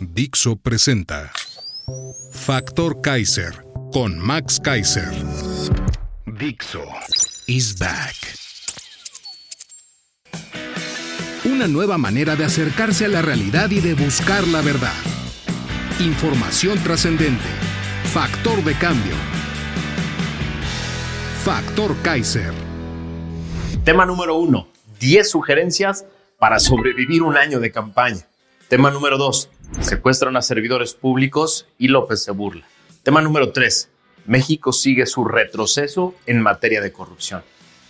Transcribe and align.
Dixo 0.00 0.56
presenta 0.56 1.30
Factor 2.32 3.02
Kaiser 3.02 3.52
con 3.92 4.18
Max 4.18 4.58
Kaiser. 4.58 5.10
Dixo 6.24 6.82
is 7.46 7.78
back. 7.78 8.16
Una 11.44 11.68
nueva 11.68 11.98
manera 11.98 12.34
de 12.34 12.46
acercarse 12.46 13.04
a 13.04 13.08
la 13.08 13.20
realidad 13.20 13.70
y 13.70 13.80
de 13.80 13.92
buscar 13.92 14.48
la 14.48 14.62
verdad. 14.62 14.96
Información 15.98 16.82
trascendente. 16.82 17.44
Factor 18.04 18.64
de 18.64 18.72
cambio. 18.78 19.14
Factor 21.44 21.94
Kaiser. 22.00 22.54
Tema 23.84 24.06
número 24.06 24.36
uno, 24.36 24.66
10 24.98 25.30
sugerencias 25.30 26.06
para 26.38 26.58
sobrevivir 26.58 27.22
un 27.22 27.36
año 27.36 27.60
de 27.60 27.70
campaña. 27.70 28.26
Tema 28.68 28.90
número 28.90 29.18
dos, 29.18 29.50
secuestran 29.80 30.36
a 30.36 30.42
servidores 30.42 30.94
públicos 30.94 31.66
y 31.78 31.88
López 31.88 32.22
se 32.22 32.32
burla. 32.32 32.66
Tema 33.02 33.22
número 33.22 33.52
tres, 33.52 33.88
México 34.26 34.72
sigue 34.72 35.06
su 35.06 35.24
retroceso 35.24 36.14
en 36.26 36.42
materia 36.42 36.80
de 36.80 36.92
corrupción. 36.92 37.42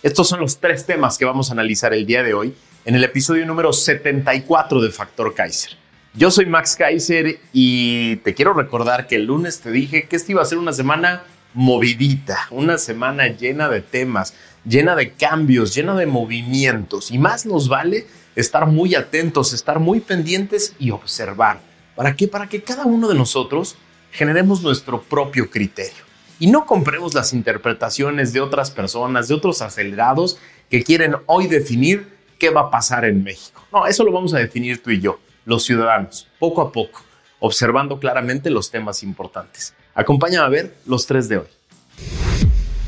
Estos 0.03 0.27
son 0.29 0.39
los 0.39 0.59
tres 0.59 0.85
temas 0.85 1.17
que 1.17 1.25
vamos 1.25 1.49
a 1.49 1.53
analizar 1.53 1.93
el 1.93 2.05
día 2.05 2.23
de 2.23 2.33
hoy 2.33 2.55
en 2.85 2.95
el 2.95 3.03
episodio 3.03 3.45
número 3.45 3.73
74 3.73 4.81
de 4.81 4.89
Factor 4.89 5.33
Kaiser. 5.33 5.77
Yo 6.13 6.31
soy 6.31 6.45
Max 6.45 6.75
Kaiser 6.75 7.39
y 7.53 8.17
te 8.17 8.33
quiero 8.33 8.53
recordar 8.53 9.07
que 9.07 9.15
el 9.15 9.25
lunes 9.25 9.59
te 9.61 9.71
dije 9.71 10.07
que 10.07 10.15
esta 10.15 10.31
iba 10.31 10.41
a 10.41 10.45
ser 10.45 10.57
una 10.57 10.73
semana 10.73 11.23
movidita, 11.53 12.47
una 12.49 12.77
semana 12.77 13.27
llena 13.27 13.69
de 13.69 13.81
temas, 13.81 14.33
llena 14.65 14.95
de 14.95 15.11
cambios, 15.11 15.75
llena 15.75 15.95
de 15.95 16.05
movimientos 16.05 17.11
y 17.11 17.17
más 17.17 17.45
nos 17.45 17.67
vale 17.69 18.07
estar 18.35 18.65
muy 18.65 18.95
atentos, 18.95 19.53
estar 19.53 19.79
muy 19.79 19.99
pendientes 19.99 20.73
y 20.79 20.91
observar. 20.91 21.70
¿Para 21.95 22.15
qué? 22.15 22.27
Para 22.27 22.47
que 22.47 22.61
cada 22.61 22.85
uno 22.85 23.07
de 23.07 23.15
nosotros 23.15 23.75
generemos 24.11 24.61
nuestro 24.61 25.01
propio 25.01 25.49
criterio 25.49 26.03
y 26.39 26.47
no 26.47 26.65
compremos 26.65 27.13
las 27.13 27.33
interpretaciones 27.33 28.33
de 28.33 28.41
otras 28.41 28.71
personas, 28.71 29.27
de 29.27 29.35
otros 29.35 29.61
acelerados 29.61 30.39
que 30.69 30.83
quieren 30.83 31.15
hoy 31.27 31.47
definir 31.47 32.17
qué 32.39 32.49
va 32.49 32.61
a 32.61 32.71
pasar 32.71 33.05
en 33.05 33.23
México. 33.23 33.63
No, 33.71 33.85
eso 33.85 34.03
lo 34.03 34.11
vamos 34.11 34.33
a 34.33 34.39
definir 34.39 34.81
tú 34.81 34.89
y 34.89 34.99
yo, 34.99 35.19
los 35.45 35.63
ciudadanos, 35.63 36.27
poco 36.39 36.61
a 36.61 36.71
poco, 36.71 37.01
observando 37.39 37.99
claramente 37.99 38.49
los 38.49 38.71
temas 38.71 39.03
importantes. 39.03 39.75
Acompáñame 39.93 40.45
a 40.45 40.49
ver 40.49 40.75
los 40.85 41.05
tres 41.05 41.29
de 41.29 41.37
hoy. 41.37 41.47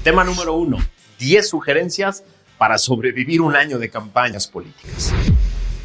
Tema 0.04 0.24
número 0.24 0.54
uno, 0.54 0.78
10 1.20 1.48
sugerencias 1.48 2.24
para 2.58 2.78
sobrevivir 2.78 3.42
un 3.42 3.56
año 3.56 3.78
de 3.78 3.90
campañas 3.90 4.48
políticas. 4.48 5.14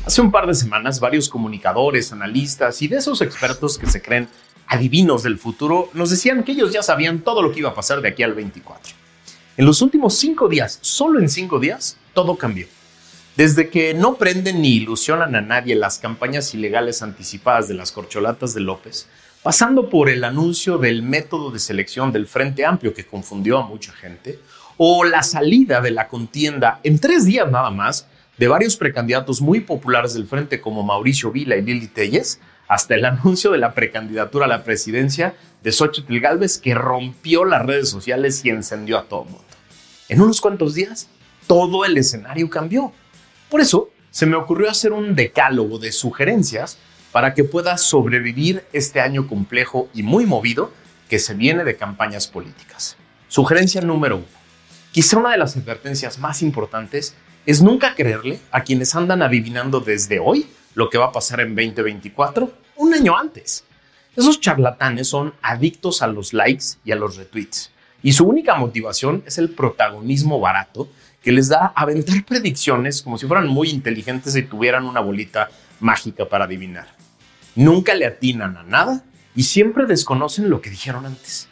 Hace 0.09 0.23
un 0.23 0.31
par 0.31 0.47
de 0.47 0.55
semanas, 0.55 1.01
varios 1.01 1.29
comunicadores, 1.29 2.13
analistas 2.13 2.81
y 2.81 2.89
de 2.89 2.97
esos 2.97 3.21
expertos 3.21 3.77
que 3.77 3.87
se 3.87 4.01
creen 4.01 4.27
adivinos 4.67 5.23
del 5.23 5.37
futuro 5.37 5.91
nos 5.93 6.09
decían 6.09 6.45
que 6.45 6.53
ellos 6.53 6.73
ya 6.73 6.83
sabían 6.83 7.19
todo 7.19 7.43
lo 7.43 7.53
que 7.53 7.59
iba 7.59 7.69
a 7.69 7.75
pasar 7.75 8.01
de 8.01 8.09
aquí 8.09 8.23
al 8.23 8.33
24. 8.33 8.95
En 9.59 9.67
los 9.67 9.83
últimos 9.83 10.17
cinco 10.17 10.49
días, 10.49 10.79
solo 10.81 11.21
en 11.21 11.29
cinco 11.29 11.59
días, 11.59 11.99
todo 12.15 12.37
cambió. 12.37 12.67
Desde 13.37 13.69
que 13.69 13.93
no 13.93 14.15
prenden 14.15 14.63
ni 14.63 14.77
ilusionan 14.77 15.37
a 15.37 15.43
nadie 15.43 15.75
las 15.75 15.99
campañas 15.99 16.55
ilegales 16.55 17.03
anticipadas 17.03 17.69
de 17.69 17.75
las 17.75 17.93
corcholatas 17.93 18.55
de 18.55 18.61
López, 18.61 19.09
pasando 19.43 19.91
por 19.91 20.09
el 20.09 20.25
anuncio 20.25 20.79
del 20.79 21.03
método 21.03 21.51
de 21.51 21.59
selección 21.59 22.13
del 22.13 22.27
Frente 22.27 22.65
Amplio 22.65 22.95
que 22.95 23.05
confundió 23.05 23.59
a 23.59 23.67
mucha 23.67 23.93
gente, 23.93 24.39
o 24.79 25.05
la 25.05 25.23
salida 25.23 25.83
de 25.83 25.91
la 25.91 26.09
contienda 26.09 26.81
en 26.83 26.99
tres 26.99 27.27
días 27.27 27.51
nada 27.51 27.71
más 27.71 28.07
de 28.39 28.49
varios 28.49 28.77
precandidatos 28.77 29.41
muy 29.41 29.61
populares 29.61 30.15
del 30.15 30.27
Frente 30.27 30.61
como 30.61 30.83
Mauricio 30.83 31.31
Vila 31.33 31.57
y 31.57 31.63
Lili 31.63 31.89
Telles, 31.89 32.41
hasta 32.69 32.95
el 32.95 33.05
anuncio 33.05 33.51
de 33.51 33.59
la 33.59 33.75
precandidatura 33.75 34.47
a 34.47 34.49
la 34.49 34.65
presidencia 34.65 35.35
de 35.63 35.73
Xochitl 35.73 36.21
Galvez 36.21 36.59
que 36.59 36.75
rompió 36.75 37.45
las 37.45 37.67
redes 37.67 37.91
sociales 37.91 38.45
y 38.45 38.51
encendió 38.51 38.99
a 38.99 39.05
todo 39.05 39.25
el 39.25 39.31
mundo. 39.31 39.45
En 40.09 40.21
unos 40.21 40.41
cuantos 40.41 40.75
días, 40.75 41.09
todo 41.47 41.85
el 41.85 41.97
escenario 41.99 42.49
cambió. 42.49 42.93
Por 43.51 43.61
eso, 43.61 43.91
se 44.11 44.27
me 44.27 44.37
ocurrió 44.37 44.71
hacer 44.71 44.93
un 44.93 45.15
decálogo 45.15 45.79
de 45.79 45.93
sugerencias 45.93 46.79
para 47.13 47.35
que 47.35 47.45
pueda 47.45 47.77
sobrevivir 47.79 48.65
este 48.73 49.01
año 49.01 49.27
complejo 49.27 49.89
y 49.95 50.03
muy 50.03 50.27
movido 50.27 50.73
que 51.09 51.19
se 51.19 51.35
viene 51.35 51.65
de 51.65 51.77
campañas 51.77 52.29
políticas. 52.29 52.97
Sugerencia 53.29 53.81
número 53.81 54.17
uno. 54.17 54.27
Quizá 54.93 55.19
una 55.19 55.33
de 55.33 55.39
las 55.39 55.57
advertencias 55.57 56.19
más 56.19 56.43
importantes 56.43 57.15
es 57.49 57.63
nunca 57.63 57.95
creerle 57.95 58.41
a 58.51 58.63
quienes 58.63 58.95
andan 58.95 59.23
adivinando 59.23 59.81
desde 59.81 60.21
hoy 60.21 60.47
lo 60.75 60.91
que 60.91 60.99
va 60.99 61.07
a 61.07 61.13
pasar 61.13 61.41
en 61.41 61.57
2024, 61.57 62.53
un 62.77 62.93
año 62.93 63.17
antes. 63.17 63.65
Esos 64.15 64.39
charlatanes 64.39 65.09
son 65.09 65.33
adictos 65.41 66.03
a 66.03 66.09
los 66.09 66.35
likes 66.35 66.77
y 66.85 66.93
a 66.93 66.97
los 66.97 67.17
retweets. 67.17 67.71
Y 68.03 68.13
su 68.13 68.27
única 68.27 68.55
motivación 68.57 69.23
es 69.25 69.39
el 69.39 69.49
protagonismo 69.49 70.39
barato 70.41 70.91
que 71.23 71.33
les 71.33 71.49
da 71.49 71.73
aventar 71.75 72.23
predicciones 72.27 73.01
como 73.01 73.17
si 73.17 73.27
fueran 73.27 73.47
muy 73.49 73.71
inteligentes 73.71 74.37
y 74.37 74.43
tuvieran 74.43 74.85
una 74.85 75.01
bolita 75.01 75.49
mágica 75.81 76.27
para 76.27 76.45
adivinar. 76.45 76.89
Nunca 77.55 77.95
le 77.95 78.05
atinan 78.05 78.59
a 78.59 78.63
nada 78.63 79.05
y 79.35 79.45
siempre 79.45 79.87
desconocen 79.87 80.51
lo 80.51 80.61
que 80.61 80.69
dijeron 80.69 81.07
antes. 81.07 81.49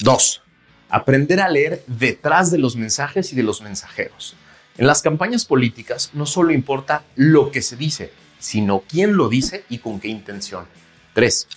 2. 0.00 0.42
Aprender 0.88 1.40
a 1.40 1.48
leer 1.48 1.84
detrás 1.86 2.50
de 2.50 2.58
los 2.58 2.74
mensajes 2.74 3.32
y 3.32 3.36
de 3.36 3.44
los 3.44 3.62
mensajeros. 3.62 4.34
En 4.78 4.86
las 4.86 5.02
campañas 5.02 5.44
políticas 5.44 6.10
no 6.12 6.24
solo 6.24 6.52
importa 6.52 7.02
lo 7.16 7.50
que 7.50 7.62
se 7.62 7.74
dice, 7.74 8.12
sino 8.38 8.84
quién 8.88 9.16
lo 9.16 9.28
dice 9.28 9.64
y 9.68 9.78
con 9.78 9.98
qué 9.98 10.06
intención. 10.06 10.66
3. 11.14 11.48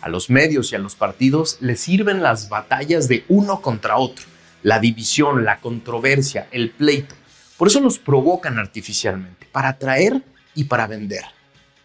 A 0.00 0.08
los 0.08 0.30
medios 0.30 0.72
y 0.72 0.76
a 0.76 0.78
los 0.78 0.96
partidos 0.96 1.58
les 1.60 1.80
sirven 1.80 2.22
las 2.22 2.48
batallas 2.48 3.08
de 3.08 3.26
uno 3.28 3.60
contra 3.60 3.98
otro, 3.98 4.24
la 4.62 4.78
división, 4.78 5.44
la 5.44 5.60
controversia, 5.60 6.48
el 6.50 6.70
pleito. 6.70 7.14
Por 7.58 7.68
eso 7.68 7.78
los 7.80 7.98
provocan 7.98 8.58
artificialmente, 8.58 9.46
para 9.52 9.68
atraer 9.68 10.22
y 10.54 10.64
para 10.64 10.86
vender. 10.86 11.24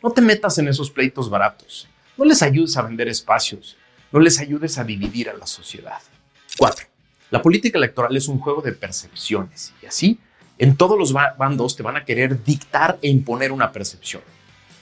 No 0.01 0.11
te 0.11 0.21
metas 0.21 0.57
en 0.57 0.69
esos 0.69 0.89
pleitos 0.89 1.29
baratos. 1.29 1.89
No 2.15 2.23
les 2.23 2.41
ayudes 2.41 2.77
a 2.77 2.83
vender 2.83 3.09
espacios. 3.09 3.75
No 4.09 4.21
les 4.21 4.39
ayudes 4.39 4.77
a 4.77 4.85
dividir 4.85 5.29
a 5.29 5.33
la 5.33 5.47
sociedad. 5.47 5.99
4. 6.57 6.87
La 7.29 7.41
política 7.41 7.77
electoral 7.77 8.15
es 8.15 8.29
un 8.29 8.39
juego 8.39 8.61
de 8.61 8.71
percepciones 8.71 9.73
y 9.83 9.85
así 9.85 10.17
en 10.59 10.75
todos 10.75 10.97
los 10.97 11.13
bandos 11.13 11.75
te 11.75 11.83
van 11.83 11.97
a 11.97 12.05
querer 12.05 12.43
dictar 12.43 12.97
e 13.01 13.09
imponer 13.09 13.51
una 13.51 13.71
percepción. 13.71 14.21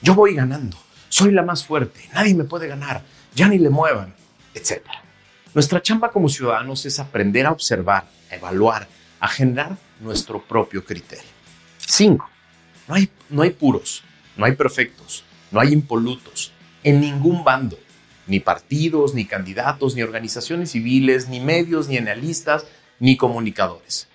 Yo 0.00 0.14
voy 0.14 0.34
ganando, 0.34 0.76
soy 1.08 1.32
la 1.32 1.42
más 1.42 1.64
fuerte, 1.64 2.08
nadie 2.14 2.34
me 2.34 2.44
puede 2.44 2.66
ganar, 2.66 3.02
ya 3.34 3.48
ni 3.48 3.58
le 3.58 3.70
muevan, 3.70 4.14
etc. 4.54 4.82
Nuestra 5.54 5.82
chamba 5.82 6.10
como 6.10 6.28
ciudadanos 6.28 6.84
es 6.86 6.98
aprender 6.98 7.46
a 7.46 7.52
observar, 7.52 8.04
a 8.30 8.34
evaluar, 8.34 8.88
a 9.20 9.28
generar 9.28 9.76
nuestro 10.00 10.42
propio 10.42 10.84
criterio. 10.84 11.24
5. 11.78 12.28
No 12.88 12.94
hay, 12.94 13.10
no 13.28 13.42
hay 13.42 13.50
puros, 13.50 14.02
no 14.36 14.44
hay 14.44 14.52
perfectos, 14.52 15.24
no 15.50 15.60
hay 15.60 15.72
impolutos 15.72 16.52
en 16.84 17.00
ningún 17.00 17.42
bando, 17.42 17.78
ni 18.26 18.40
partidos, 18.40 19.14
ni 19.14 19.24
candidatos, 19.24 19.94
ni 19.94 20.02
organizaciones 20.02 20.72
civiles, 20.72 21.28
ni 21.28 21.40
medios, 21.40 21.88
ni 21.88 21.96
analistas, 21.96 22.66
ni 22.98 23.16
comunicadores 23.16 24.08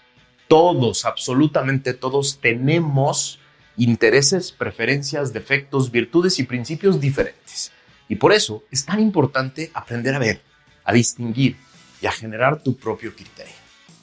todos, 0.52 1.06
absolutamente 1.06 1.94
todos, 1.94 2.42
tenemos 2.42 3.40
intereses, 3.78 4.52
preferencias, 4.52 5.32
defectos, 5.32 5.92
virtudes 5.92 6.40
y 6.40 6.44
principios 6.44 7.00
diferentes. 7.00 7.72
Y 8.10 8.18
por 8.18 8.34
eso 8.34 8.62
es 8.70 8.84
tan 8.84 9.00
importante 9.00 9.72
aprender 9.74 10.14
a 10.14 10.20
ver, 10.20 10.42
a 10.84 10.92
distinguir 10.92 11.56
y 12.02 12.08
a 12.08 12.12
generar 12.12 12.62
tu 12.62 12.76
propio 12.76 13.16
criterio. 13.16 13.54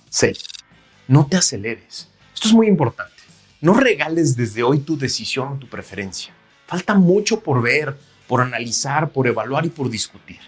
6. 0.09 0.43
No 1.06 1.27
te 1.27 1.37
aceleres. 1.37 2.09
Esto 2.33 2.49
es 2.49 2.55
muy 2.55 2.67
importante. 2.67 3.12
No 3.61 3.75
regales 3.75 4.35
desde 4.35 4.62
hoy 4.62 4.79
tu 4.79 4.97
decisión 4.97 5.49
o 5.49 5.59
tu 5.59 5.69
preferencia. 5.69 6.33
Falta 6.67 6.95
mucho 6.95 7.41
por 7.41 7.61
ver, 7.61 7.95
por 8.27 8.41
analizar, 8.41 9.11
por 9.11 9.27
evaluar 9.27 9.67
y 9.67 9.69
por 9.69 9.91
discutir. 9.91 10.41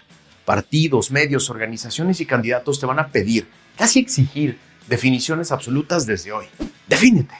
Partidos, 0.45 1.11
medios, 1.11 1.51
organizaciones 1.51 2.19
y 2.21 2.25
candidatos 2.25 2.79
te 2.79 2.87
van 2.87 2.97
a 2.97 3.09
pedir, 3.09 3.47
casi 3.77 3.99
exigir, 3.99 4.57
definiciones 4.87 5.51
absolutas 5.51 6.05
desde 6.05 6.31
hoy. 6.31 6.45
Defínete. 6.87 7.35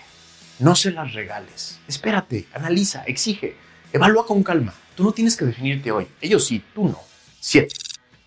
No 0.59 0.75
se 0.75 0.91
las 0.91 1.13
regales. 1.13 1.79
Espérate, 1.87 2.47
analiza, 2.53 3.03
exige, 3.05 3.55
evalúa 3.91 4.25
con 4.25 4.43
calma. 4.43 4.73
Tú 4.95 5.03
no 5.03 5.11
tienes 5.11 5.35
que 5.35 5.45
definirte 5.45 5.91
hoy. 5.91 6.07
Ellos 6.21 6.45
sí, 6.45 6.63
tú 6.75 6.87
no. 6.87 6.99
7. 7.39 7.73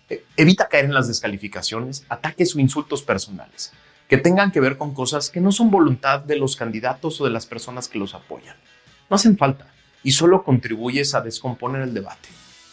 E, 0.09 0.25
evita 0.35 0.67
caer 0.67 0.85
en 0.85 0.93
las 0.93 1.07
descalificaciones, 1.07 2.05
ataques 2.09 2.55
o 2.55 2.59
insultos 2.59 3.03
personales 3.03 3.71
que 4.07 4.17
tengan 4.17 4.51
que 4.51 4.59
ver 4.59 4.77
con 4.77 4.93
cosas 4.93 5.29
que 5.29 5.41
no 5.41 5.51
son 5.51 5.71
voluntad 5.71 6.19
de 6.19 6.37
los 6.37 6.55
candidatos 6.55 7.19
o 7.21 7.25
de 7.25 7.31
las 7.31 7.45
personas 7.45 7.87
que 7.87 7.97
los 7.97 8.13
apoyan. 8.13 8.55
No 9.09 9.15
hacen 9.15 9.37
falta 9.37 9.73
y 10.03 10.11
solo 10.11 10.43
contribuyes 10.43 11.15
a 11.15 11.21
descomponer 11.21 11.81
el 11.81 11.93
debate. 11.93 12.29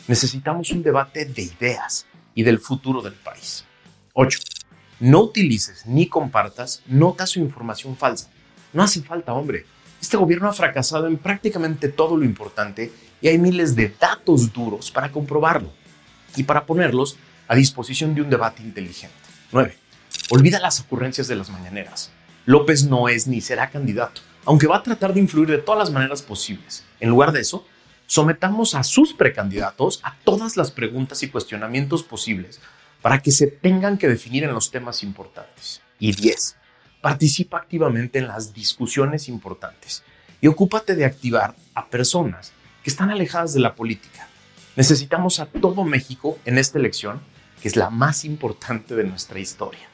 Necesitamos 0.08 0.70
un 0.72 0.82
debate 0.82 1.24
de 1.24 1.42
ideas 1.42 2.06
y 2.34 2.42
del 2.42 2.58
futuro 2.58 3.00
del 3.00 3.14
país. 3.14 3.64
8. 4.14 4.38
No 5.02 5.22
utilices 5.22 5.84
ni 5.84 6.06
compartas 6.06 6.80
notas 6.86 7.36
o 7.36 7.40
información 7.40 7.96
falsa. 7.96 8.30
No 8.72 8.84
hace 8.84 9.02
falta, 9.02 9.32
hombre. 9.32 9.66
Este 10.00 10.16
gobierno 10.16 10.48
ha 10.48 10.52
fracasado 10.52 11.08
en 11.08 11.18
prácticamente 11.18 11.88
todo 11.88 12.16
lo 12.16 12.24
importante 12.24 12.92
y 13.20 13.26
hay 13.26 13.36
miles 13.36 13.74
de 13.74 13.92
datos 13.98 14.52
duros 14.52 14.92
para 14.92 15.10
comprobarlo 15.10 15.72
y 16.36 16.44
para 16.44 16.66
ponerlos 16.66 17.16
a 17.48 17.56
disposición 17.56 18.14
de 18.14 18.22
un 18.22 18.30
debate 18.30 18.62
inteligente. 18.62 19.16
9. 19.50 19.76
Olvida 20.30 20.60
las 20.60 20.78
ocurrencias 20.78 21.26
de 21.26 21.34
las 21.34 21.50
mañaneras. 21.50 22.12
López 22.46 22.84
no 22.84 23.08
es 23.08 23.26
ni 23.26 23.40
será 23.40 23.70
candidato, 23.70 24.20
aunque 24.44 24.68
va 24.68 24.76
a 24.76 24.82
tratar 24.84 25.14
de 25.14 25.20
influir 25.20 25.48
de 25.48 25.58
todas 25.58 25.80
las 25.80 25.90
maneras 25.90 26.22
posibles. 26.22 26.84
En 27.00 27.10
lugar 27.10 27.32
de 27.32 27.40
eso, 27.40 27.66
sometamos 28.06 28.76
a 28.76 28.84
sus 28.84 29.14
precandidatos 29.14 29.98
a 30.04 30.14
todas 30.22 30.56
las 30.56 30.70
preguntas 30.70 31.24
y 31.24 31.28
cuestionamientos 31.28 32.04
posibles 32.04 32.60
para 33.02 33.20
que 33.20 33.32
se 33.32 33.48
tengan 33.48 33.98
que 33.98 34.08
definir 34.08 34.44
en 34.44 34.54
los 34.54 34.70
temas 34.70 35.02
importantes. 35.02 35.82
Y 35.98 36.12
10. 36.12 36.56
Participa 37.00 37.58
activamente 37.58 38.20
en 38.20 38.28
las 38.28 38.54
discusiones 38.54 39.28
importantes 39.28 40.04
y 40.40 40.46
ocúpate 40.46 40.94
de 40.94 41.04
activar 41.04 41.54
a 41.74 41.86
personas 41.86 42.52
que 42.82 42.90
están 42.90 43.10
alejadas 43.10 43.52
de 43.52 43.60
la 43.60 43.74
política. 43.74 44.28
Necesitamos 44.76 45.40
a 45.40 45.46
todo 45.46 45.84
México 45.84 46.38
en 46.44 46.58
esta 46.58 46.78
elección, 46.78 47.20
que 47.60 47.68
es 47.68 47.76
la 47.76 47.90
más 47.90 48.24
importante 48.24 48.94
de 48.94 49.04
nuestra 49.04 49.38
historia. 49.38 49.88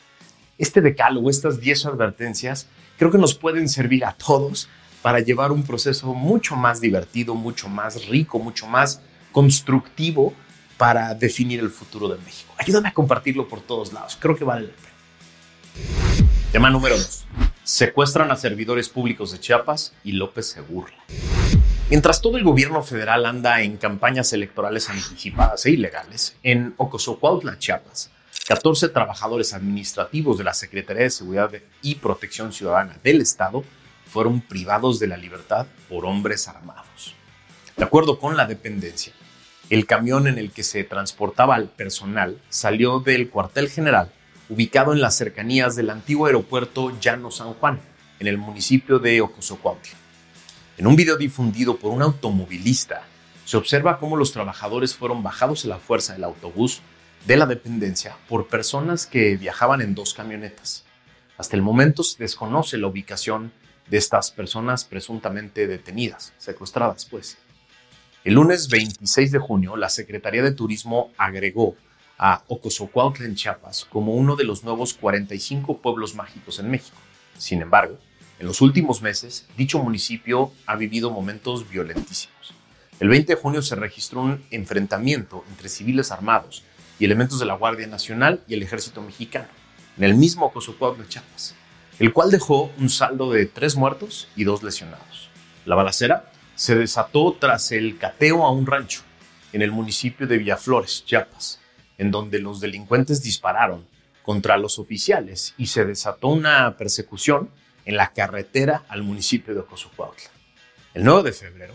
Este 0.59 0.81
decálogo, 0.81 1.31
estas 1.31 1.61
10 1.61 1.87
advertencias, 1.87 2.67
creo 2.99 3.11
que 3.11 3.19
nos 3.19 3.35
pueden 3.35 3.69
servir 3.69 4.05
a 4.05 4.13
todos 4.13 4.69
para 5.03 5.21
llevar 5.21 5.53
un 5.53 5.63
proceso 5.63 6.15
mucho 6.15 6.57
más 6.57 6.81
divertido, 6.81 7.35
mucho 7.35 7.69
más 7.69 8.07
rico, 8.07 8.39
mucho 8.39 8.67
más 8.67 9.01
constructivo 9.33 10.35
para 10.79 11.15
definir 11.15 11.61
el 11.61 11.71
futuro 11.71 12.09
de 12.09 12.17
México. 12.25 12.55
Ayúdame 12.57 12.89
a 12.89 12.95
compartirlo 12.95 13.49
por 13.49 13.61
todos 13.61 13.93
lados, 13.93 14.17
creo 14.19 14.37
que 14.37 14.45
vale 14.45 14.69
la 14.69 14.73
pena. 14.73 14.89
Tema 16.53 16.71
número 16.71 16.97
2. 16.97 17.27
Secuestran 17.63 18.31
a 18.31 18.37
servidores 18.37 18.89
públicos 18.89 19.33
de 19.33 19.41
Chiapas 19.41 19.93
y 20.03 20.13
López 20.13 20.47
se 20.47 20.63
burla. 20.63 20.97
Mientras 21.91 22.23
todo 22.23 22.39
el 22.39 22.45
gobierno 22.45 22.83
federal 22.83 23.27
anda 23.27 23.61
en 23.61 23.77
campañas 23.77 24.33
electorales 24.33 24.89
anticipadas 24.89 25.67
e 25.67 25.73
ilegales, 25.73 26.37
en 26.43 26.75
Ocosocuautla, 26.77 27.59
Chiapas, 27.59 28.11
14 28.47 28.89
trabajadores 28.89 29.53
administrativos 29.53 30.39
de 30.39 30.45
la 30.45 30.55
Secretaría 30.55 31.03
de 31.03 31.11
Seguridad 31.11 31.51
y 31.83 31.97
Protección 31.97 32.53
Ciudadana 32.53 32.97
del 33.03 33.21
Estado 33.21 33.65
fueron 34.07 34.41
privados 34.41 34.99
de 34.99 35.07
la 35.07 35.17
libertad 35.17 35.67
por 35.89 36.07
hombres 36.07 36.49
armados. 36.49 37.15
De 37.77 37.85
acuerdo 37.85 38.19
con 38.19 38.37
la 38.37 38.47
dependencia, 38.47 39.13
el 39.71 39.87
camión 39.87 40.27
en 40.27 40.39
el 40.39 40.51
que 40.51 40.63
se 40.63 40.85
transportaba 40.85 41.55
al 41.55 41.69
personal 41.69 42.41
salió 42.49 43.01
del 43.01 43.29
cuartel 43.29 43.69
general 43.69 44.11
ubicado 44.49 44.93
en 44.93 45.01
las 45.01 45.17
cercanías 45.17 45.77
del 45.77 45.91
antiguo 45.91 46.27
aeropuerto 46.27 46.99
Llano 47.01 47.31
San 47.31 47.53
Juan, 47.55 47.79
en 48.19 48.27
el 48.27 48.39
municipio 48.39 48.99
de 48.99 49.21
Ocosocuautla. 49.21 49.93
En 50.79 50.87
un 50.87 50.97
video 50.97 51.17
difundido 51.17 51.77
por 51.77 51.93
un 51.93 52.03
automovilista, 52.03 53.03
se 53.45 53.57
observa 53.57 53.99
cómo 53.99 54.17
los 54.17 54.33
trabajadores 54.33 54.95
fueron 54.95 55.23
bajados 55.23 55.65
a 55.65 55.69
la 55.69 55.79
fuerza 55.79 56.15
del 56.15 56.25
autobús 56.25 56.81
de 57.27 57.37
la 57.37 57.47
dependencia 57.47 58.17
por 58.29 58.49
personas 58.49 59.07
que 59.07 59.37
viajaban 59.37 59.81
en 59.81 59.95
dos 59.95 60.15
camionetas. 60.15 60.85
Hasta 61.37 61.57
el 61.57 61.63
momento 61.63 62.03
se 62.03 62.23
desconoce 62.23 62.79
la 62.79 62.87
ubicación 62.87 63.53
de 63.89 63.99
estas 63.99 64.31
personas 64.31 64.85
presuntamente 64.85 65.67
detenidas, 65.67 66.33
secuestradas 66.39 67.05
pues. 67.05 67.39
El 68.29 68.35
lunes 68.35 68.69
26 68.69 69.33
de 69.33 69.39
junio, 69.39 69.75
la 69.75 69.89
Secretaría 69.89 70.43
de 70.43 70.53
Turismo 70.53 71.13
agregó 71.17 71.77
a 72.19 72.43
Ocosocuautla 72.49 73.25
en 73.25 73.37
Chiapas 73.37 73.87
como 73.87 74.17
uno 74.17 74.37
de 74.37 74.45
los 74.45 74.65
nuevos 74.65 74.93
45 74.93 75.79
pueblos 75.79 76.15
mágicos 76.15 76.59
en 76.59 76.71
México. 76.71 76.99
Sin 77.39 77.63
embargo, 77.63 77.99
en 78.39 78.47
los 78.47 78.61
últimos 78.61 79.01
meses, 79.01 79.47
dicho 79.57 79.79
municipio 79.79 80.53
ha 80.67 80.77
vivido 80.77 81.11
momentos 81.11 81.71
violentísimos. 81.71 82.53
El 83.01 83.09
20 83.09 83.35
de 83.35 83.41
junio 83.41 83.63
se 83.63 83.77
registró 83.77 84.21
un 84.21 84.45
enfrentamiento 84.51 85.43
entre 85.49 85.71
civiles 85.71 86.13
armados 86.13 86.65
y 86.99 87.07
elementos 87.07 87.41
de 87.41 87.47
la 87.47 87.55
Guardia 87.55 87.87
Nacional 87.87 88.43
y 88.47 88.53
el 88.53 88.63
Ejército 88.63 89.01
Mexicano, 89.01 89.49
en 89.97 90.05
el 90.05 90.15
mismo 90.15 90.53
Cozocuautla 90.53 91.05
de 91.05 91.09
Chiapas, 91.09 91.55
el 91.99 92.13
cual 92.13 92.31
dejó 92.31 92.71
un 92.77 92.91
saldo 92.91 93.33
de 93.33 93.47
tres 93.47 93.75
muertos 93.75 94.29
y 94.37 94.45
dos 94.45 94.63
lesionados. 94.63 95.31
La 95.65 95.77
balacera 95.77 96.31
se 96.59 96.75
desató 96.75 97.37
tras 97.39 97.71
el 97.71 97.99
cateo 97.99 98.45
a 98.45 98.51
un 98.51 98.67
rancho 98.67 99.03
en 99.53 99.63
el 99.63 99.71
municipio 99.71 100.27
de 100.27 100.39
Villaflores, 100.39 101.05
Chiapas, 101.07 101.61
en 101.99 102.11
donde 102.11 102.41
los 102.41 102.59
delincuentes 102.59 103.23
dispararon 103.23 103.87
contra 104.25 104.59
los 104.59 104.81
oficiales 104.81 105.55
y 105.57 105.69
se 105.69 105.85
desató 105.85 106.27
una 106.27 106.77
persecución 106.77 107.49
en 107.85 107.97
la 107.97 108.13
carretera 108.13 108.83
al 108.89 109.05
municipio 109.05 109.55
de 109.55 109.61
Ocosocuautla. 109.61 110.31
El 110.95 111.05
9 111.05 111.31
de 111.31 111.33
febrero, 111.33 111.75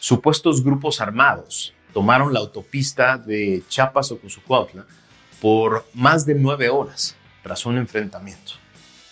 supuestos 0.00 0.64
grupos 0.64 1.00
armados 1.00 1.72
tomaron 1.92 2.34
la 2.34 2.40
autopista 2.40 3.18
de 3.18 3.62
Chiapas 3.68 4.10
Ocosocuautla 4.10 4.86
por 5.40 5.86
más 5.94 6.26
de 6.26 6.34
nueve 6.34 6.68
horas 6.68 7.14
tras 7.44 7.64
un 7.64 7.78
enfrentamiento. 7.78 8.54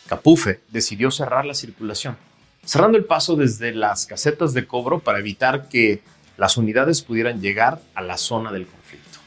Capufe 0.08 0.60
decidió 0.70 1.12
cerrar 1.12 1.46
la 1.46 1.54
circulación, 1.54 2.16
cerrando 2.64 2.98
el 2.98 3.04
paso 3.04 3.36
desde 3.36 3.74
las 3.74 4.06
casetas 4.06 4.54
de 4.54 4.66
cobro 4.66 5.00
para 5.00 5.18
evitar 5.18 5.68
que 5.68 6.02
las 6.36 6.56
unidades 6.56 7.02
pudieran 7.02 7.40
llegar 7.40 7.80
a 7.94 8.02
la 8.02 8.16
zona 8.16 8.52
del 8.52 8.66
conflicto. 8.66 9.18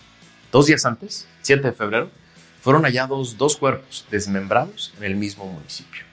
Dos 0.51 0.65
días 0.67 0.85
antes, 0.85 1.27
7 1.41 1.61
de 1.61 1.73
febrero, 1.73 2.11
fueron 2.61 2.83
hallados 2.83 3.37
dos 3.37 3.55
cuerpos 3.55 4.05
desmembrados 4.11 4.93
en 4.97 5.05
el 5.05 5.15
mismo 5.15 5.45
municipio. 5.45 6.03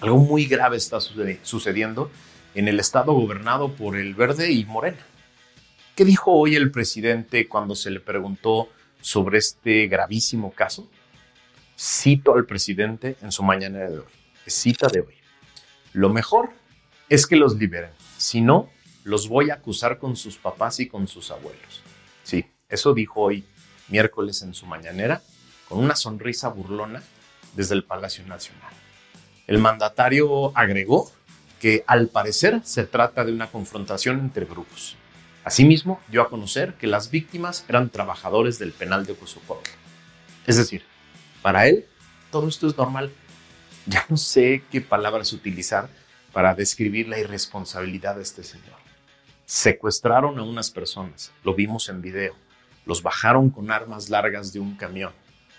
Algo 0.00 0.18
muy 0.18 0.46
grave 0.46 0.76
está 0.76 0.98
sucediendo 1.00 2.10
en 2.54 2.68
el 2.68 2.80
estado 2.80 3.12
gobernado 3.12 3.72
por 3.74 3.96
el 3.96 4.14
Verde 4.14 4.50
y 4.50 4.64
Morena. 4.64 5.06
¿Qué 5.94 6.04
dijo 6.04 6.32
hoy 6.32 6.56
el 6.56 6.70
presidente 6.70 7.46
cuando 7.48 7.74
se 7.74 7.90
le 7.90 8.00
preguntó 8.00 8.68
sobre 9.00 9.38
este 9.38 9.86
gravísimo 9.86 10.52
caso? 10.52 10.90
Cito 11.78 12.34
al 12.34 12.46
presidente 12.46 13.16
en 13.22 13.30
su 13.30 13.42
mañanera 13.42 13.90
de 13.90 13.98
hoy. 13.98 14.12
Cita 14.46 14.88
de 14.88 15.00
hoy. 15.00 15.14
Lo 15.92 16.08
mejor 16.08 16.50
es 17.12 17.26
que 17.26 17.36
los 17.36 17.56
liberen. 17.56 17.90
Si 18.16 18.40
no, 18.40 18.70
los 19.04 19.28
voy 19.28 19.50
a 19.50 19.54
acusar 19.54 19.98
con 19.98 20.16
sus 20.16 20.38
papás 20.38 20.80
y 20.80 20.88
con 20.88 21.06
sus 21.06 21.30
abuelos. 21.30 21.82
Sí, 22.22 22.46
eso 22.70 22.94
dijo 22.94 23.20
hoy 23.20 23.44
miércoles 23.88 24.40
en 24.40 24.54
su 24.54 24.64
mañanera, 24.64 25.20
con 25.68 25.80
una 25.80 25.94
sonrisa 25.94 26.48
burlona 26.48 27.02
desde 27.54 27.74
el 27.74 27.84
Palacio 27.84 28.24
Nacional. 28.26 28.72
El 29.46 29.58
mandatario 29.58 30.56
agregó 30.56 31.12
que 31.60 31.84
al 31.86 32.08
parecer 32.08 32.62
se 32.64 32.84
trata 32.84 33.26
de 33.26 33.32
una 33.32 33.50
confrontación 33.50 34.18
entre 34.18 34.46
grupos. 34.46 34.96
Asimismo, 35.44 36.00
dio 36.08 36.22
a 36.22 36.30
conocer 36.30 36.76
que 36.78 36.86
las 36.86 37.10
víctimas 37.10 37.66
eran 37.68 37.90
trabajadores 37.90 38.58
del 38.58 38.72
penal 38.72 39.04
de 39.04 39.12
Ocosocuautla. 39.12 39.74
Es 40.46 40.56
decir, 40.56 40.82
para 41.42 41.66
él, 41.68 41.84
todo 42.30 42.48
esto 42.48 42.68
es 42.68 42.78
normal. 42.78 43.12
Ya 43.84 44.06
no 44.08 44.16
sé 44.16 44.64
qué 44.70 44.80
palabras 44.80 45.34
utilizar 45.34 45.90
para 46.32 46.54
describir 46.54 47.08
la 47.08 47.18
irresponsabilidad 47.18 48.16
de 48.16 48.22
este 48.22 48.42
señor. 48.42 48.76
Secuestraron 49.44 50.38
a 50.38 50.42
unas 50.42 50.70
personas, 50.70 51.32
lo 51.44 51.54
vimos 51.54 51.88
en 51.88 52.00
video, 52.00 52.34
los 52.86 53.02
bajaron 53.02 53.50
con 53.50 53.70
armas 53.70 54.08
largas 54.08 54.52
de 54.52 54.60
un 54.60 54.76
camión. 54.76 55.12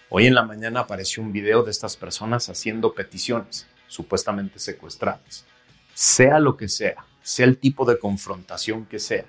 Hoy 0.09 0.27
en 0.27 0.35
la 0.35 0.43
mañana 0.43 0.81
apareció 0.81 1.23
un 1.23 1.31
video 1.31 1.63
de 1.63 1.71
estas 1.71 1.95
personas 1.95 2.49
haciendo 2.49 2.93
peticiones 2.93 3.67
supuestamente 3.87 4.59
secuestradas. 4.59 5.45
Sea 5.93 6.39
lo 6.39 6.57
que 6.57 6.67
sea, 6.67 7.05
sea 7.21 7.45
el 7.45 7.57
tipo 7.57 7.85
de 7.85 7.99
confrontación 7.99 8.85
que 8.85 8.99
sea, 8.99 9.25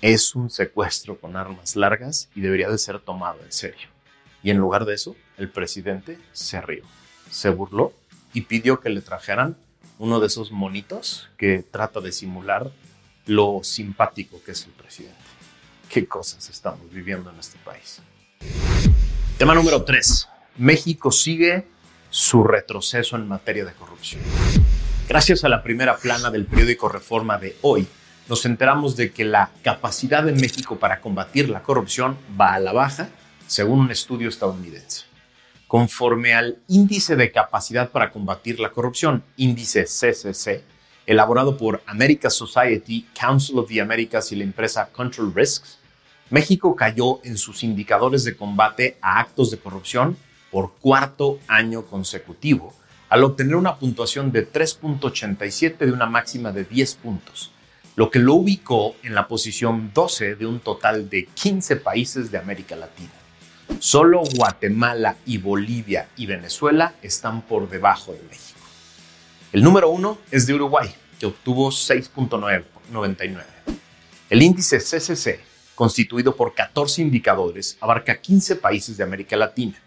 es 0.00 0.34
un 0.34 0.48
secuestro 0.48 1.18
con 1.20 1.36
armas 1.36 1.76
largas 1.76 2.30
y 2.34 2.40
debería 2.40 2.70
de 2.70 2.78
ser 2.78 3.00
tomado 3.00 3.38
en 3.44 3.52
serio. 3.52 3.88
Y 4.42 4.50
en 4.50 4.56
lugar 4.56 4.86
de 4.86 4.94
eso, 4.94 5.14
el 5.36 5.50
presidente 5.50 6.18
se 6.32 6.60
rió, 6.60 6.84
se 7.30 7.50
burló 7.50 7.92
y 8.32 8.42
pidió 8.42 8.80
que 8.80 8.88
le 8.88 9.02
trajeran 9.02 9.56
uno 10.00 10.18
de 10.18 10.28
esos 10.28 10.50
monitos 10.50 11.28
que 11.36 11.62
trata 11.62 12.00
de 12.00 12.10
simular 12.10 12.70
lo 13.26 13.60
simpático 13.62 14.42
que 14.42 14.52
es 14.52 14.64
el 14.64 14.72
presidente. 14.72 15.18
Qué 15.90 16.06
cosas 16.06 16.48
estamos 16.48 16.90
viviendo 16.90 17.30
en 17.30 17.38
este 17.38 17.58
país. 17.58 18.00
Tema 19.36 19.54
número 19.54 19.84
3. 19.84 20.26
México 20.56 21.12
sigue 21.12 21.66
su 22.08 22.42
retroceso 22.42 23.16
en 23.16 23.28
materia 23.28 23.66
de 23.66 23.72
corrupción. 23.74 24.22
Gracias 25.06 25.44
a 25.44 25.50
la 25.50 25.62
primera 25.62 25.98
plana 25.98 26.30
del 26.30 26.46
periódico 26.46 26.88
Reforma 26.88 27.36
de 27.36 27.56
hoy, 27.60 27.86
nos 28.26 28.46
enteramos 28.46 28.96
de 28.96 29.12
que 29.12 29.26
la 29.26 29.50
capacidad 29.62 30.22
de 30.22 30.32
México 30.32 30.78
para 30.78 31.02
combatir 31.02 31.50
la 31.50 31.62
corrupción 31.62 32.16
va 32.40 32.54
a 32.54 32.60
la 32.60 32.72
baja, 32.72 33.10
según 33.46 33.80
un 33.80 33.90
estudio 33.90 34.30
estadounidense. 34.30 35.09
Conforme 35.70 36.34
al 36.34 36.58
índice 36.66 37.14
de 37.14 37.30
capacidad 37.30 37.90
para 37.90 38.10
combatir 38.10 38.58
la 38.58 38.72
corrupción, 38.72 39.22
índice 39.36 39.84
CCC, 39.84 40.64
elaborado 41.06 41.56
por 41.56 41.80
America 41.86 42.28
Society, 42.28 43.06
Council 43.14 43.60
of 43.60 43.68
the 43.68 43.80
Americas 43.80 44.32
y 44.32 44.34
la 44.34 44.42
empresa 44.42 44.88
Control 44.90 45.32
Risks, 45.32 45.78
México 46.28 46.74
cayó 46.74 47.20
en 47.22 47.38
sus 47.38 47.62
indicadores 47.62 48.24
de 48.24 48.36
combate 48.36 48.98
a 49.00 49.20
actos 49.20 49.52
de 49.52 49.58
corrupción 49.60 50.16
por 50.50 50.72
cuarto 50.72 51.38
año 51.46 51.86
consecutivo, 51.86 52.74
al 53.08 53.22
obtener 53.22 53.54
una 53.54 53.76
puntuación 53.76 54.32
de 54.32 54.50
3.87 54.52 55.78
de 55.78 55.92
una 55.92 56.06
máxima 56.06 56.50
de 56.50 56.64
10 56.64 56.96
puntos, 56.96 57.52
lo 57.94 58.10
que 58.10 58.18
lo 58.18 58.34
ubicó 58.34 58.96
en 59.04 59.14
la 59.14 59.28
posición 59.28 59.92
12 59.94 60.34
de 60.34 60.46
un 60.46 60.58
total 60.58 61.08
de 61.08 61.26
15 61.26 61.76
países 61.76 62.32
de 62.32 62.38
América 62.38 62.74
Latina. 62.74 63.19
Solo 63.78 64.22
Guatemala 64.34 65.16
y 65.24 65.38
Bolivia 65.38 66.08
y 66.16 66.26
Venezuela 66.26 66.94
están 67.02 67.42
por 67.42 67.68
debajo 67.70 68.12
de 68.12 68.22
México. 68.28 68.60
El 69.52 69.62
número 69.62 69.88
uno 69.88 70.18
es 70.30 70.46
de 70.46 70.54
Uruguay, 70.54 70.94
que 71.18 71.26
obtuvo 71.26 71.70
6.99. 71.70 73.44
El 74.28 74.42
índice 74.42 74.78
CCC, 74.78 75.40
constituido 75.74 76.36
por 76.36 76.54
14 76.54 77.02
indicadores, 77.02 77.78
abarca 77.80 78.20
15 78.20 78.56
países 78.56 78.96
de 78.96 79.04
América 79.04 79.36
Latina 79.36 79.80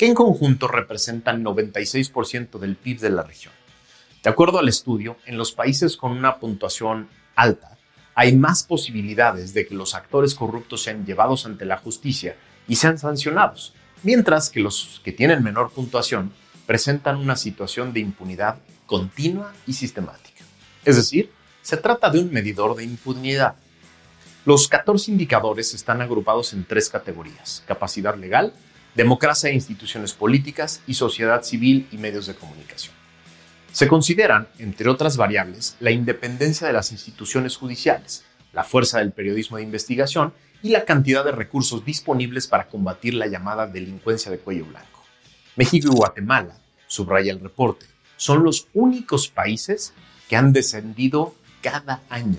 que 0.00 0.06
en 0.06 0.14
conjunto 0.14 0.66
representan 0.66 1.44
96% 1.44 2.58
del 2.58 2.74
PIB 2.74 3.00
de 3.00 3.10
la 3.10 3.22
región. 3.22 3.52
De 4.22 4.30
acuerdo 4.30 4.58
al 4.58 4.66
estudio, 4.66 5.18
en 5.26 5.36
los 5.36 5.52
países 5.52 5.98
con 5.98 6.12
una 6.12 6.38
puntuación 6.38 7.10
alta, 7.36 7.76
hay 8.14 8.36
más 8.36 8.64
posibilidades 8.64 9.54
de 9.54 9.66
que 9.66 9.74
los 9.74 9.94
actores 9.94 10.34
corruptos 10.34 10.82
sean 10.82 11.04
llevados 11.06 11.46
ante 11.46 11.64
la 11.64 11.78
justicia 11.78 12.36
y 12.68 12.76
sean 12.76 12.98
sancionados, 12.98 13.74
mientras 14.02 14.50
que 14.50 14.60
los 14.60 15.00
que 15.04 15.12
tienen 15.12 15.42
menor 15.42 15.70
puntuación 15.70 16.32
presentan 16.66 17.16
una 17.16 17.36
situación 17.36 17.92
de 17.92 18.00
impunidad 18.00 18.58
continua 18.86 19.52
y 19.66 19.72
sistemática. 19.72 20.44
Es 20.84 20.96
decir, 20.96 21.30
se 21.62 21.76
trata 21.76 22.10
de 22.10 22.20
un 22.20 22.32
medidor 22.32 22.76
de 22.76 22.84
impunidad. 22.84 23.54
Los 24.44 24.68
14 24.68 25.10
indicadores 25.10 25.74
están 25.74 26.00
agrupados 26.00 26.52
en 26.52 26.64
tres 26.64 26.88
categorías, 26.88 27.62
capacidad 27.66 28.16
legal, 28.16 28.52
democracia 28.94 29.50
e 29.50 29.54
instituciones 29.54 30.12
políticas 30.12 30.80
y 30.86 30.94
sociedad 30.94 31.42
civil 31.42 31.86
y 31.92 31.98
medios 31.98 32.26
de 32.26 32.34
comunicación. 32.34 32.99
Se 33.72 33.86
consideran, 33.86 34.48
entre 34.58 34.88
otras 34.88 35.16
variables, 35.16 35.76
la 35.80 35.92
independencia 35.92 36.66
de 36.66 36.72
las 36.72 36.90
instituciones 36.90 37.56
judiciales, 37.56 38.24
la 38.52 38.64
fuerza 38.64 38.98
del 38.98 39.12
periodismo 39.12 39.56
de 39.56 39.62
investigación 39.62 40.34
y 40.62 40.70
la 40.70 40.84
cantidad 40.84 41.24
de 41.24 41.32
recursos 41.32 41.84
disponibles 41.84 42.48
para 42.48 42.68
combatir 42.68 43.14
la 43.14 43.28
llamada 43.28 43.66
delincuencia 43.66 44.30
de 44.30 44.38
cuello 44.38 44.66
blanco. 44.66 45.04
México 45.56 45.88
y 45.90 45.94
Guatemala, 45.94 46.58
subraya 46.86 47.32
el 47.32 47.40
reporte, 47.40 47.86
son 48.16 48.42
los 48.44 48.68
únicos 48.74 49.28
países 49.28 49.94
que 50.28 50.36
han 50.36 50.52
descendido 50.52 51.34
cada 51.62 52.02
año. 52.10 52.38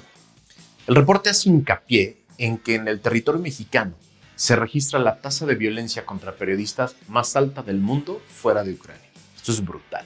El 0.85 0.95
reporte 0.95 1.29
hace 1.29 1.49
hincapié 1.49 2.17
en 2.37 2.57
que 2.57 2.75
en 2.75 2.87
el 2.87 2.99
territorio 2.99 3.39
mexicano 3.39 3.95
se 4.35 4.55
registra 4.55 4.99
la 4.99 5.21
tasa 5.21 5.45
de 5.45 5.55
violencia 5.55 6.05
contra 6.05 6.35
periodistas 6.35 6.95
más 7.07 7.35
alta 7.35 7.63
del 7.63 7.77
mundo 7.77 8.21
fuera 8.27 8.63
de 8.63 8.73
Ucrania. 8.73 9.09
Esto 9.35 9.51
es 9.51 9.63
brutal. 9.63 10.05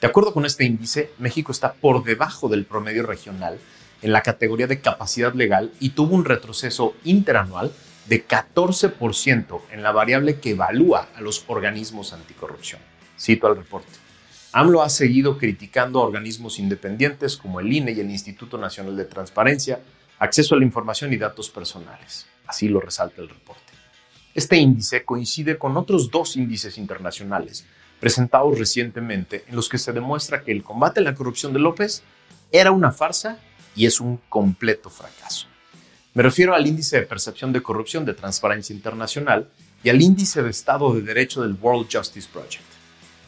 De 0.00 0.06
acuerdo 0.06 0.32
con 0.32 0.46
este 0.46 0.64
índice, 0.64 1.12
México 1.18 1.52
está 1.52 1.74
por 1.74 2.02
debajo 2.04 2.48
del 2.48 2.64
promedio 2.64 3.04
regional 3.04 3.58
en 4.00 4.12
la 4.12 4.22
categoría 4.22 4.66
de 4.66 4.80
capacidad 4.80 5.34
legal 5.34 5.72
y 5.78 5.90
tuvo 5.90 6.14
un 6.14 6.24
retroceso 6.24 6.94
interanual 7.04 7.70
de 8.06 8.26
14% 8.26 9.60
en 9.70 9.82
la 9.82 9.92
variable 9.92 10.40
que 10.40 10.52
evalúa 10.52 11.08
a 11.14 11.20
los 11.20 11.44
organismos 11.48 12.14
anticorrupción. 12.14 12.80
Cito 13.18 13.46
al 13.46 13.56
reporte. 13.56 13.92
AMLO 14.52 14.82
ha 14.82 14.88
seguido 14.88 15.36
criticando 15.36 16.00
a 16.00 16.06
organismos 16.06 16.58
independientes 16.58 17.36
como 17.36 17.60
el 17.60 17.70
INE 17.70 17.92
y 17.92 18.00
el 18.00 18.10
Instituto 18.10 18.56
Nacional 18.56 18.96
de 18.96 19.04
Transparencia, 19.04 19.80
acceso 20.18 20.54
a 20.54 20.58
la 20.58 20.64
información 20.64 21.12
y 21.12 21.18
datos 21.18 21.50
personales. 21.50 22.26
Así 22.46 22.68
lo 22.68 22.80
resalta 22.80 23.20
el 23.20 23.28
reporte. 23.28 23.72
Este 24.34 24.56
índice 24.56 25.04
coincide 25.04 25.58
con 25.58 25.76
otros 25.76 26.10
dos 26.10 26.36
índices 26.36 26.78
internacionales 26.78 27.66
presentados 28.00 28.58
recientemente 28.58 29.44
en 29.46 29.54
los 29.54 29.68
que 29.68 29.78
se 29.78 29.92
demuestra 29.92 30.42
que 30.42 30.52
el 30.52 30.62
combate 30.62 31.00
a 31.00 31.02
la 31.02 31.14
corrupción 31.14 31.52
de 31.52 31.60
López 31.60 32.02
era 32.50 32.72
una 32.72 32.90
farsa 32.90 33.38
y 33.76 33.86
es 33.86 34.00
un 34.00 34.18
completo 34.28 34.90
fracaso. 34.90 35.46
Me 36.14 36.22
refiero 36.24 36.54
al 36.54 36.66
índice 36.66 36.98
de 36.98 37.06
percepción 37.06 37.52
de 37.52 37.62
corrupción 37.62 38.04
de 38.04 38.14
Transparencia 38.14 38.74
Internacional 38.74 39.48
y 39.84 39.90
al 39.90 40.02
índice 40.02 40.42
de 40.42 40.50
Estado 40.50 40.92
de 40.94 41.02
Derecho 41.02 41.42
del 41.42 41.56
World 41.60 41.88
Justice 41.92 42.28
Project. 42.32 42.64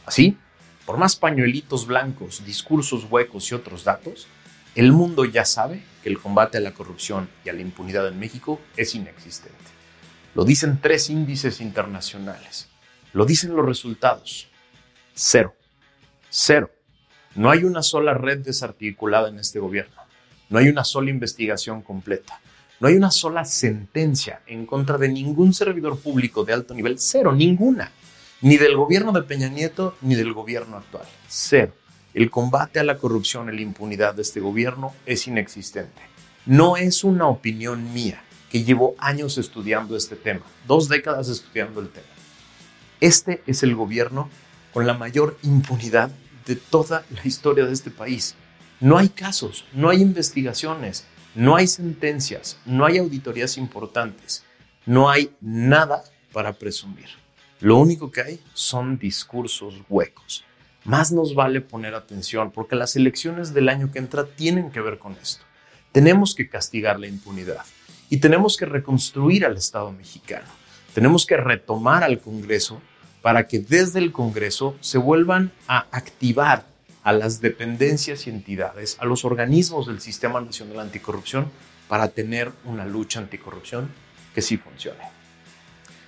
Así, 0.04 0.36
por 0.84 0.96
más 0.96 1.14
pañuelitos 1.14 1.86
blancos, 1.86 2.44
discursos 2.44 3.06
huecos 3.08 3.50
y 3.50 3.54
otros 3.54 3.84
datos, 3.84 4.26
el 4.74 4.90
mundo 4.90 5.24
ya 5.24 5.44
sabe 5.44 5.84
que 6.02 6.08
el 6.08 6.18
combate 6.18 6.58
a 6.58 6.60
la 6.60 6.72
corrupción 6.74 7.28
y 7.44 7.50
a 7.50 7.52
la 7.52 7.60
impunidad 7.60 8.08
en 8.08 8.18
México 8.18 8.60
es 8.76 8.94
inexistente. 8.94 9.56
Lo 10.34 10.44
dicen 10.44 10.80
tres 10.80 11.08
índices 11.10 11.60
internacionales. 11.60 12.68
Lo 13.12 13.26
dicen 13.26 13.54
los 13.54 13.66
resultados. 13.66 14.48
Cero. 15.14 15.54
Cero. 16.30 16.70
No 17.34 17.50
hay 17.50 17.64
una 17.64 17.82
sola 17.82 18.14
red 18.14 18.38
desarticulada 18.38 19.28
en 19.28 19.38
este 19.38 19.58
gobierno. 19.58 20.00
No 20.48 20.58
hay 20.58 20.68
una 20.68 20.84
sola 20.84 21.10
investigación 21.10 21.82
completa. 21.82 22.40
No 22.80 22.88
hay 22.88 22.94
una 22.94 23.10
sola 23.10 23.44
sentencia 23.44 24.40
en 24.46 24.66
contra 24.66 24.98
de 24.98 25.08
ningún 25.08 25.54
servidor 25.54 25.98
público 25.98 26.44
de 26.44 26.52
alto 26.52 26.74
nivel. 26.74 26.98
Cero, 26.98 27.32
ninguna. 27.32 27.92
Ni 28.40 28.56
del 28.56 28.76
gobierno 28.76 29.12
de 29.12 29.22
Peña 29.22 29.48
Nieto 29.48 29.96
ni 30.00 30.14
del 30.14 30.32
gobierno 30.32 30.78
actual. 30.78 31.06
Cero. 31.28 31.72
El 32.12 32.30
combate 32.30 32.80
a 32.80 32.84
la 32.84 32.98
corrupción 32.98 33.48
y 33.48 33.56
la 33.56 33.62
impunidad 33.62 34.14
de 34.14 34.22
este 34.22 34.40
gobierno 34.40 34.94
es 35.06 35.26
inexistente. 35.26 36.02
No 36.44 36.76
es 36.76 37.04
una 37.04 37.28
opinión 37.28 37.94
mía, 37.94 38.22
que 38.50 38.64
llevo 38.64 38.94
años 38.98 39.38
estudiando 39.38 39.96
este 39.96 40.16
tema, 40.16 40.42
dos 40.66 40.88
décadas 40.88 41.28
estudiando 41.28 41.80
el 41.80 41.88
tema. 41.88 42.06
Este 43.00 43.42
es 43.46 43.62
el 43.62 43.74
gobierno 43.74 44.28
con 44.72 44.86
la 44.86 44.94
mayor 44.94 45.38
impunidad 45.42 46.10
de 46.46 46.56
toda 46.56 47.04
la 47.10 47.20
historia 47.24 47.66
de 47.66 47.72
este 47.72 47.90
país. 47.90 48.34
No 48.80 48.98
hay 48.98 49.08
casos, 49.08 49.64
no 49.72 49.90
hay 49.90 50.02
investigaciones, 50.02 51.04
no 51.34 51.56
hay 51.56 51.66
sentencias, 51.66 52.58
no 52.66 52.84
hay 52.84 52.98
auditorías 52.98 53.56
importantes, 53.56 54.44
no 54.86 55.08
hay 55.08 55.34
nada 55.40 56.04
para 56.32 56.52
presumir. 56.52 57.08
Lo 57.60 57.76
único 57.76 58.10
que 58.10 58.22
hay 58.22 58.40
son 58.54 58.98
discursos 58.98 59.74
huecos 59.88 60.44
más 60.84 61.12
nos 61.12 61.34
vale 61.34 61.60
poner 61.60 61.94
atención 61.94 62.50
porque 62.50 62.76
las 62.76 62.96
elecciones 62.96 63.54
del 63.54 63.68
año 63.68 63.90
que 63.92 63.98
entra 64.00 64.26
tienen 64.26 64.70
que 64.70 64.80
ver 64.80 64.98
con 64.98 65.12
esto. 65.20 65.44
Tenemos 65.92 66.34
que 66.34 66.48
castigar 66.48 66.98
la 66.98 67.06
impunidad 67.06 67.64
y 68.10 68.16
tenemos 68.16 68.56
que 68.56 68.66
reconstruir 68.66 69.44
al 69.44 69.56
Estado 69.56 69.92
mexicano. 69.92 70.48
Tenemos 70.92 71.24
que 71.24 71.36
retomar 71.36 72.02
al 72.02 72.20
Congreso 72.20 72.80
para 73.22 73.46
que 73.46 73.60
desde 73.60 74.00
el 74.00 74.12
Congreso 74.12 74.76
se 74.80 74.98
vuelvan 74.98 75.52
a 75.68 75.86
activar 75.92 76.66
a 77.04 77.12
las 77.12 77.40
dependencias 77.40 78.26
y 78.26 78.30
entidades, 78.30 78.96
a 79.00 79.06
los 79.06 79.24
organismos 79.24 79.86
del 79.86 80.00
Sistema 80.00 80.40
Nacional 80.40 80.80
Anticorrupción 80.80 81.50
para 81.88 82.08
tener 82.08 82.52
una 82.64 82.84
lucha 82.84 83.20
anticorrupción 83.20 83.90
que 84.34 84.42
sí 84.42 84.56
funcione. 84.56 85.00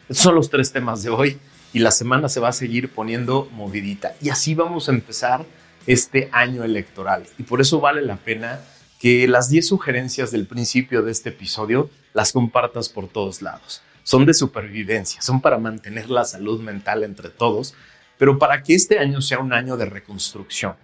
Estos 0.09 0.25
son 0.25 0.35
los 0.35 0.51
tres 0.51 0.73
temas 0.73 1.03
de 1.03 1.11
hoy 1.11 1.39
y 1.73 1.81
la 1.81 1.91
semana 1.91 2.29
se 2.29 2.41
va 2.41 2.49
a 2.49 2.53
seguir 2.53 2.91
poniendo 2.91 3.49
movidita. 3.53 4.15
Y 4.21 4.29
así 4.29 4.55
vamos 4.55 4.89
a 4.89 4.93
empezar 4.93 5.45
este 5.87 6.29
año 6.33 6.65
electoral. 6.65 7.25
Y 7.39 7.43
por 7.43 7.61
eso 7.61 7.81
vale 7.81 8.03
la 8.03 8.17
pena 8.17 8.61
que 8.99 9.27
las 9.29 9.51
10 9.51 9.67
sugerencias 9.67 10.31
del 10.31 10.47
principio 10.47 11.03
de 11.03 11.13
este 11.13 11.31
episodio 11.31 11.91
las 12.13 12.33
compartas 12.33 12.89
por 12.89 13.09
todos 13.09 13.43
lados. 13.43 13.83
Son 14.05 14.27
de 14.27 14.35
supervivencia, 14.35 15.23
son 15.23 15.41
para 15.41 15.57
mantener 15.57 16.11
la 16.11 16.25
salud 16.25 16.61
mental 16.61 17.05
entre 17.05 17.31
todos, 17.31 17.75
pero 18.19 18.39
para 18.39 18.63
que 18.63 18.75
este 18.75 18.99
año 18.99 19.23
sea 19.23 19.39
un 19.39 19.55
año 19.55 19.79
de 19.79 19.87
reconstrucción 19.87 20.77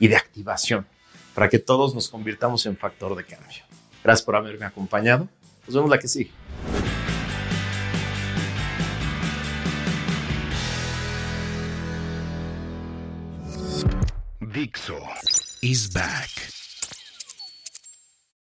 y 0.00 0.08
de 0.08 0.16
activación, 0.16 0.84
para 1.32 1.48
que 1.48 1.60
todos 1.60 1.94
nos 1.94 2.08
convirtamos 2.08 2.66
en 2.66 2.76
factor 2.76 3.14
de 3.14 3.24
cambio. 3.24 3.62
Gracias 4.02 4.26
por 4.26 4.34
haberme 4.34 4.66
acompañado. 4.66 5.28
Nos 5.64 5.76
vemos 5.76 5.88
la 5.90 5.98
que 5.98 6.08
sigue. 6.08 6.32
Dixo 14.40 14.98
is 15.62 15.92
back. 15.92 16.55